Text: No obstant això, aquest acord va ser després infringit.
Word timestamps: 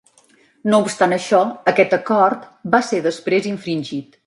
No 0.73 0.79
obstant 0.85 1.13
això, 1.17 1.41
aquest 1.73 1.95
acord 1.99 2.49
va 2.77 2.83
ser 2.91 3.05
després 3.11 3.49
infringit. 3.55 4.19